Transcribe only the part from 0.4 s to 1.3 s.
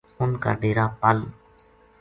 کا ڈیرا پَل